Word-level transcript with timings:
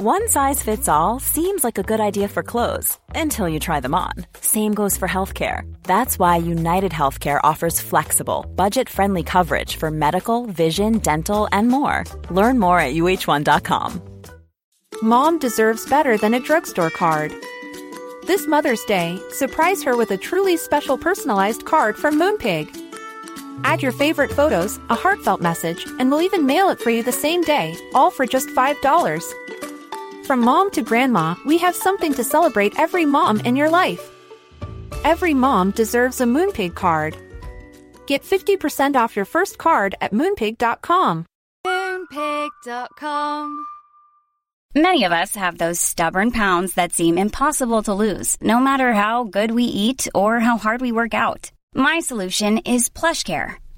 One 0.00 0.28
size 0.28 0.62
fits 0.62 0.86
all 0.86 1.18
seems 1.18 1.64
like 1.64 1.76
a 1.76 1.82
good 1.82 1.98
idea 1.98 2.28
for 2.28 2.44
clothes 2.44 2.96
until 3.16 3.48
you 3.48 3.58
try 3.58 3.80
them 3.80 3.96
on. 3.96 4.12
Same 4.40 4.72
goes 4.72 4.96
for 4.96 5.08
healthcare. 5.08 5.62
That's 5.82 6.20
why 6.20 6.36
United 6.36 6.92
Healthcare 6.92 7.40
offers 7.42 7.80
flexible, 7.80 8.46
budget 8.54 8.88
friendly 8.88 9.24
coverage 9.24 9.74
for 9.74 9.90
medical, 9.90 10.46
vision, 10.46 10.98
dental, 10.98 11.48
and 11.50 11.66
more. 11.66 12.04
Learn 12.30 12.60
more 12.60 12.78
at 12.78 12.94
uh1.com. 12.94 14.00
Mom 15.02 15.36
deserves 15.36 15.90
better 15.90 16.16
than 16.16 16.32
a 16.32 16.38
drugstore 16.38 16.90
card. 16.90 17.34
This 18.22 18.46
Mother's 18.46 18.84
Day, 18.84 19.18
surprise 19.32 19.82
her 19.82 19.96
with 19.96 20.12
a 20.12 20.16
truly 20.16 20.56
special 20.56 20.96
personalized 20.96 21.64
card 21.64 21.96
from 21.96 22.20
Moonpig. 22.20 22.68
Add 23.64 23.82
your 23.82 23.90
favorite 23.90 24.30
photos, 24.30 24.78
a 24.90 24.94
heartfelt 24.94 25.40
message, 25.40 25.84
and 25.98 26.08
we'll 26.08 26.22
even 26.22 26.46
mail 26.46 26.68
it 26.68 26.78
for 26.78 26.90
you 26.90 27.02
the 27.02 27.10
same 27.10 27.42
day, 27.42 27.74
all 27.94 28.12
for 28.12 28.26
just 28.26 28.48
$5. 28.50 29.57
From 30.28 30.40
mom 30.40 30.70
to 30.72 30.82
grandma, 30.82 31.36
we 31.46 31.56
have 31.56 31.74
something 31.74 32.12
to 32.12 32.22
celebrate 32.22 32.78
every 32.78 33.06
mom 33.06 33.40
in 33.46 33.56
your 33.56 33.70
life. 33.70 34.10
Every 35.02 35.32
mom 35.32 35.70
deserves 35.70 36.20
a 36.20 36.24
Moonpig 36.24 36.74
card. 36.74 37.16
Get 38.06 38.24
50% 38.24 38.94
off 38.94 39.16
your 39.16 39.24
first 39.24 39.56
card 39.56 39.94
at 40.02 40.12
moonpig.com. 40.12 41.24
Moonpig.com. 41.66 43.66
Many 44.74 45.04
of 45.04 45.12
us 45.12 45.34
have 45.34 45.56
those 45.56 45.80
stubborn 45.80 46.30
pounds 46.30 46.74
that 46.74 46.92
seem 46.92 47.16
impossible 47.16 47.82
to 47.84 47.94
lose, 47.94 48.36
no 48.42 48.60
matter 48.60 48.92
how 48.92 49.24
good 49.24 49.52
we 49.52 49.64
eat 49.64 50.08
or 50.14 50.40
how 50.40 50.58
hard 50.58 50.82
we 50.82 50.92
work 50.92 51.14
out. 51.14 51.52
My 51.74 52.00
solution 52.00 52.58
is 52.66 52.90
PlushCare. 52.90 53.56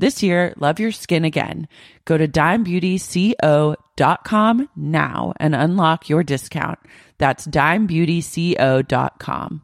This 0.00 0.22
year, 0.22 0.54
love 0.56 0.80
your 0.80 0.92
skin 0.92 1.26
again. 1.26 1.68
Go 2.06 2.16
to 2.16 2.26
dimebeautyco.com 2.26 4.68
now 4.74 5.34
and 5.38 5.54
unlock 5.54 6.08
your 6.08 6.22
discount. 6.22 6.78
That's 7.18 7.46
dimebeautyco.com. 7.46 9.62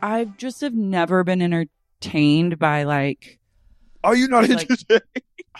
I've 0.00 0.36
just 0.36 0.60
have 0.60 0.74
never 0.74 1.24
been 1.24 1.42
entertained 1.42 2.58
by 2.58 2.84
like, 2.84 3.38
Are 4.04 4.14
you 4.14 4.28
not 4.28 4.48
Like- 4.48 4.60
interested? 4.62 5.02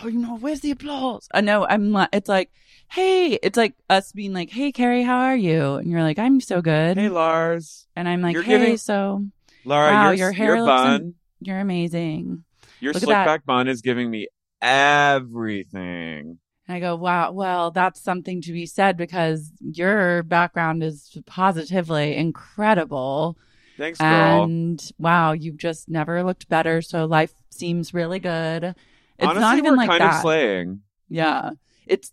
Oh, 0.02 0.06
you 0.06 0.18
know, 0.18 0.36
where's 0.36 0.60
the 0.60 0.70
applause? 0.70 1.28
I 1.32 1.40
know 1.40 1.66
I'm 1.66 1.90
not, 1.90 2.10
it's 2.12 2.28
like, 2.28 2.50
hey, 2.90 3.32
it's 3.42 3.56
like 3.56 3.74
us 3.90 4.12
being 4.12 4.32
like, 4.32 4.50
hey, 4.50 4.70
Carey, 4.70 5.02
how 5.02 5.18
are 5.18 5.36
you? 5.36 5.74
And 5.74 5.90
you're 5.90 6.02
like, 6.02 6.18
I'm 6.18 6.40
so 6.40 6.62
good. 6.62 6.96
hey, 6.96 7.08
Lars. 7.08 7.86
and 7.96 8.08
I'm 8.08 8.22
like, 8.22 8.34
you're 8.34 8.42
hey, 8.44 8.76
so 8.76 9.26
Lara, 9.64 9.92
Wow, 9.92 10.10
your, 10.12 10.30
hair 10.32 10.54
your 10.54 10.62
looks 10.62 10.82
bun, 10.82 11.14
you're 11.40 11.58
amazing. 11.58 12.44
your 12.80 12.92
look 12.92 13.02
slick 13.02 13.16
back 13.24 13.44
bun 13.44 13.66
is 13.66 13.80
giving 13.82 14.10
me 14.10 14.28
everything. 14.62 16.38
And 16.68 16.76
I 16.76 16.80
go, 16.80 16.96
wow, 16.96 17.32
well, 17.32 17.70
that's 17.70 18.00
something 18.00 18.40
to 18.42 18.52
be 18.52 18.66
said 18.66 18.96
because 18.96 19.50
your 19.60 20.22
background 20.22 20.82
is 20.82 21.18
positively 21.26 22.14
incredible. 22.14 23.36
Thanks, 23.78 23.98
girl. 23.98 24.44
And 24.44 24.92
wow, 24.98 25.32
you've 25.32 25.56
just 25.56 25.88
never 25.88 26.22
looked 26.22 26.48
better. 26.48 26.82
So 26.82 27.06
life 27.06 27.32
seems 27.50 27.94
really 27.94 28.18
good. 28.18 28.74
It's 29.18 29.26
Honestly, 29.26 29.40
not 29.40 29.58
even 29.58 29.70
we're 29.72 29.76
like 29.78 29.88
kind 29.90 30.00
that. 30.02 30.14
of 30.16 30.20
slaying. 30.22 30.80
Yeah. 31.08 31.50
It's 31.86 32.12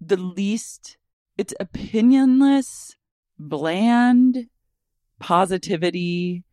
the 0.00 0.16
least, 0.16 0.96
it's 1.36 1.52
opinionless, 1.60 2.94
bland 3.38 4.46
positivity. 5.20 6.44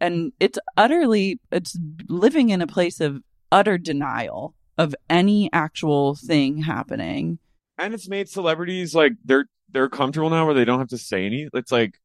And 0.00 0.32
it's 0.40 0.58
utterly, 0.76 1.40
it's 1.50 1.76
living 2.08 2.50
in 2.50 2.60
a 2.62 2.66
place 2.66 3.00
of 3.00 3.22
utter 3.50 3.78
denial 3.78 4.54
of 4.78 4.94
any 5.08 5.50
actual 5.52 6.14
thing 6.14 6.62
happening. 6.62 7.38
and 7.78 7.94
it's 7.94 8.08
made 8.08 8.28
celebrities 8.28 8.94
like 8.94 9.12
they're 9.24 9.46
they're 9.70 9.88
comfortable 9.88 10.30
now 10.30 10.44
where 10.44 10.54
they 10.54 10.64
don't 10.64 10.78
have 10.78 10.88
to 10.88 10.98
say 10.98 11.24
any 11.26 11.48
it's 11.54 11.72
like 11.72 11.98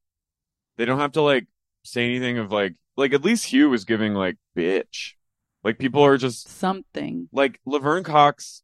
they 0.77 0.85
don't 0.85 0.99
have 0.99 1.11
to 1.13 1.21
like 1.21 1.45
say 1.83 2.05
anything 2.05 2.37
of 2.37 2.51
like 2.51 2.75
like 2.97 3.13
at 3.13 3.23
least 3.23 3.45
Hugh 3.45 3.69
was 3.69 3.83
giving 3.85 4.13
like 4.13 4.37
bitch 4.55 5.13
like 5.63 5.77
people 5.77 6.03
are 6.03 6.17
just 6.17 6.47
Something. 6.49 7.27
like 7.31 7.59
Laverne 7.65 8.03
Cox 8.03 8.63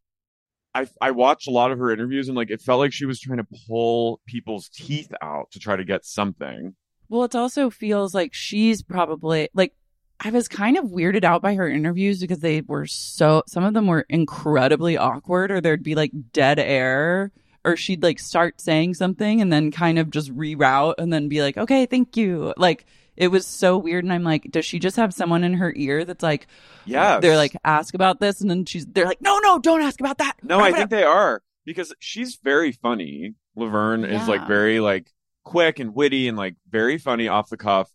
I 0.76 0.88
I 1.02 1.12
watched 1.12 1.48
a 1.48 1.52
lot 1.52 1.72
of 1.72 1.80
her 1.80 1.92
interviews 1.92 2.28
and 2.28 2.38
like 2.38 2.50
it 2.52 2.62
felt 2.62 2.80
like 2.80 2.94
she 2.94 3.06
was 3.06 3.20
trying 3.20 3.38
to 3.40 3.48
pull 3.68 4.22
people's 4.28 4.70
teeth 4.70 5.12
out 5.22 5.52
to 5.52 5.60
try 5.60 5.76
to 5.76 5.84
get 5.86 6.06
something 6.06 6.76
Well, 7.10 7.24
it 7.24 7.36
also 7.36 7.70
feels 7.70 8.14
like 8.14 8.34
she's 8.34 8.82
probably 8.84 9.50
like 9.54 9.74
I 10.20 10.32
was 10.32 10.48
kind 10.48 10.78
of 10.78 10.86
weirded 10.86 11.24
out 11.24 11.44
by 11.44 11.54
her 11.56 11.70
interviews 11.70 12.20
because 12.20 12.40
they 12.40 12.62
were 12.62 12.88
so 12.88 13.44
some 13.48 13.64
of 13.64 13.74
them 13.74 13.86
were 13.88 14.06
incredibly 14.10 14.98
awkward 14.98 15.52
or 15.52 15.62
there'd 15.62 15.84
be 15.84 15.96
like 15.96 16.12
dead 16.34 16.58
air 16.60 17.32
or 17.64 17.76
she'd 17.76 18.02
like 18.04 18.18
start 18.20 18.60
saying 18.62 18.94
something 18.96 19.42
and 19.42 19.52
then 19.54 19.72
kind 19.72 20.00
of 20.00 20.10
just 20.10 20.36
reroute 20.36 20.96
and 20.98 21.12
then 21.14 21.28
be 21.28 21.42
like, 21.42 21.58
"Okay, 21.58 21.86
thank 21.86 22.16
you." 22.18 22.54
Like 22.58 22.86
it 23.18 23.30
was 23.30 23.46
so 23.46 23.78
weird 23.78 24.04
and 24.04 24.14
I'm 24.14 24.24
like, 24.24 24.50
does 24.52 24.66
she 24.66 24.80
just 24.80 24.96
have 24.96 25.14
someone 25.14 25.44
in 25.44 25.56
her 25.56 25.74
ear 25.76 26.06
that's 26.06 26.24
like 26.24 26.48
yeah 26.86 27.20
they're 27.20 27.36
like 27.36 27.56
ask 27.64 27.94
about 27.94 28.20
this 28.20 28.42
and 28.42 28.50
then 28.50 28.66
she's 28.66 28.86
they're 28.86 29.06
like, 29.06 29.22
"No, 29.22 29.40
no, 29.40 29.60
don't 29.60 29.82
ask 29.82 30.00
about 30.00 30.20
that." 30.20 30.38
No, 30.44 30.60
I 30.60 30.72
think 30.72 30.90
they 30.90 31.04
are 31.04 31.42
because 31.66 31.94
she's 32.00 32.38
very 32.42 32.72
funny. 32.72 33.34
Laverne 33.56 34.06
is 34.06 34.28
like 34.28 34.48
very 34.48 34.80
like 34.80 35.12
quick 35.44 35.80
and 35.80 35.96
witty 35.96 36.28
and 36.28 36.38
like 36.38 36.56
very 36.70 36.98
funny 36.98 37.28
off 37.28 37.50
the 37.50 37.58
cuff. 37.58 37.90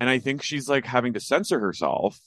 And 0.00 0.08
I 0.08 0.18
think 0.18 0.42
she's 0.42 0.68
like 0.68 0.84
having 0.84 1.12
to 1.12 1.20
censor 1.20 1.60
herself. 1.60 2.18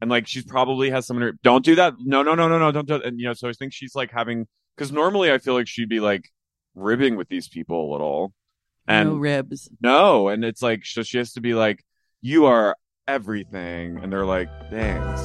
And 0.00 0.10
like 0.10 0.26
she's 0.26 0.44
probably 0.44 0.90
has 0.90 1.06
someone 1.06 1.38
don't 1.42 1.64
do 1.64 1.74
that. 1.76 1.94
No, 1.98 2.22
no, 2.22 2.34
no, 2.34 2.48
no, 2.48 2.58
no, 2.58 2.72
don't 2.72 2.88
do 2.88 2.96
it. 2.96 3.04
And 3.04 3.20
you 3.20 3.26
know, 3.26 3.34
so 3.34 3.48
I 3.48 3.52
think 3.52 3.72
she's 3.72 3.94
like 3.94 4.10
having 4.10 4.46
because 4.76 4.92
normally 4.92 5.30
I 5.30 5.38
feel 5.38 5.54
like 5.54 5.68
she'd 5.68 5.88
be 5.88 6.00
like 6.00 6.30
ribbing 6.74 7.16
with 7.16 7.28
these 7.28 7.48
people 7.48 7.90
a 7.90 7.92
little. 7.92 8.32
And 8.86 9.10
no 9.10 9.14
ribs. 9.16 9.68
no, 9.80 10.28
and 10.28 10.44
it's 10.44 10.62
like 10.62 10.84
so 10.84 11.02
she 11.02 11.18
has 11.18 11.32
to 11.34 11.40
be 11.40 11.54
like, 11.54 11.84
you 12.20 12.46
are 12.46 12.76
everything. 13.06 13.98
And 13.98 14.12
they're 14.12 14.26
like, 14.26 14.48
thanks. 14.70 15.22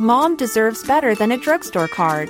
Mom 0.00 0.36
deserves 0.36 0.84
better 0.84 1.14
than 1.14 1.30
a 1.30 1.36
drugstore 1.36 1.86
card. 1.86 2.28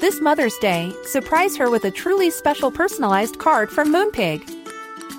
This 0.00 0.20
Mother's 0.20 0.56
Day, 0.58 0.94
surprise 1.06 1.56
her 1.56 1.70
with 1.70 1.84
a 1.84 1.90
truly 1.90 2.30
special 2.30 2.70
personalized 2.70 3.40
card 3.40 3.68
from 3.68 3.92
Moonpig. 3.92 4.57